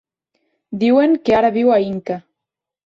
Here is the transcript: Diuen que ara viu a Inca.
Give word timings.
Diuen 0.85 1.15
que 1.29 1.37
ara 1.43 1.55
viu 1.59 1.73
a 1.77 1.81
Inca. 1.93 2.21